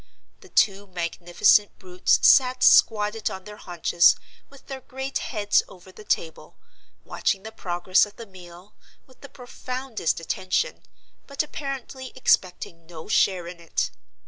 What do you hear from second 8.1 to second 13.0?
the meal, with the profoundest attention, but apparently expecting